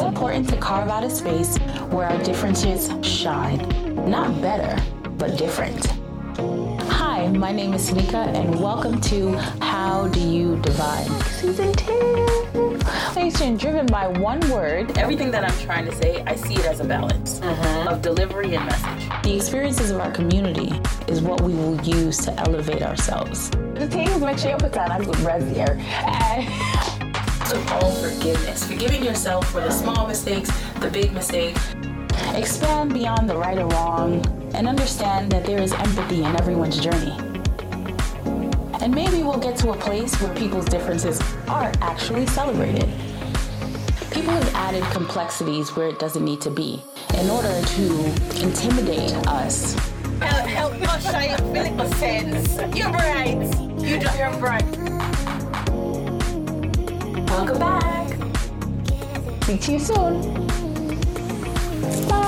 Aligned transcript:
it's 0.00 0.08
important 0.08 0.48
to 0.48 0.56
carve 0.56 0.88
out 0.88 1.04
a 1.04 1.10
space 1.10 1.58
where 1.90 2.08
our 2.08 2.22
differences 2.22 2.90
shine. 3.06 3.58
Not 4.08 4.40
better, 4.40 4.82
but 5.18 5.36
different. 5.36 5.84
Hi, 6.88 7.28
my 7.28 7.52
name 7.52 7.74
is 7.74 7.90
Sanika, 7.90 8.26
and 8.34 8.58
welcome 8.58 8.98
to 9.02 9.36
How 9.60 10.08
Do 10.08 10.20
You 10.20 10.56
Divide? 10.62 11.06
Season 11.24 11.74
2. 11.74 12.80
Nation 13.14 13.58
driven 13.58 13.84
by 13.84 14.08
one 14.08 14.40
word. 14.50 14.96
Everything 14.96 15.30
that 15.32 15.44
I'm 15.44 15.58
trying 15.58 15.84
to 15.84 15.94
say, 15.94 16.22
I 16.26 16.34
see 16.34 16.54
it 16.54 16.64
as 16.64 16.80
a 16.80 16.84
balance 16.84 17.40
uh-huh. 17.42 17.90
of 17.90 18.00
delivery 18.00 18.54
and 18.54 18.64
message. 18.64 19.22
The 19.22 19.36
experiences 19.36 19.90
of 19.90 20.00
our 20.00 20.10
community 20.10 20.80
is 21.08 21.20
what 21.20 21.42
we 21.42 21.52
will 21.52 21.78
use 21.82 22.16
to 22.24 22.32
elevate 22.40 22.82
ourselves. 22.82 23.50
The 23.50 23.86
things 23.86 24.18
make 24.22 24.38
sure 24.38 24.50
you 24.50 24.56
put 24.56 24.76
on 24.78 24.98
a 24.98 25.04
good 25.04 25.18
brazier. 27.50 27.68
So 27.68 27.74
all 27.74 27.92
forgiveness, 27.92 28.64
forgiving 28.64 29.04
yourself 29.04 29.50
for 29.50 29.60
the 29.60 29.70
small 29.70 30.06
mistakes, 30.06 30.50
the 30.80 30.90
big 30.90 31.12
mistakes. 31.12 31.74
Expand 32.34 32.92
beyond 32.94 33.28
the 33.28 33.36
right 33.36 33.58
or 33.58 33.66
wrong 33.68 34.24
and 34.54 34.68
understand 34.68 35.32
that 35.32 35.44
there 35.44 35.60
is 35.60 35.72
empathy 35.72 36.22
in 36.22 36.36
everyone's 36.36 36.78
journey. 36.78 37.16
And 38.80 38.94
maybe 38.94 39.22
we'll 39.22 39.38
get 39.38 39.56
to 39.58 39.70
a 39.70 39.76
place 39.76 40.20
where 40.20 40.34
people's 40.34 40.64
differences 40.66 41.20
are 41.48 41.72
actually 41.82 42.26
celebrated. 42.26 42.88
People 44.10 44.32
have 44.32 44.54
added 44.54 44.82
complexities 44.92 45.76
where 45.76 45.88
it 45.88 45.98
doesn't 45.98 46.24
need 46.24 46.40
to 46.40 46.50
be 46.50 46.82
in 47.18 47.30
order 47.30 47.62
to 47.62 48.04
intimidate 48.42 49.12
us. 49.28 49.74
Help, 50.20 50.46
help 50.46 50.82
us 50.82 51.04
shine 51.04 51.36
Philip 51.52 51.94
sense. 51.94 52.76
You're 52.76 52.90
bright. 52.90 53.42
You 53.78 54.00
do, 54.00 54.08
you're 54.18 54.36
bright. 54.38 54.79
Welcome 57.40 57.58
back. 57.58 58.08
Speak 59.44 59.62
to 59.62 59.72
you 59.72 59.78
soon. 59.78 60.46
Bye. 62.06 62.19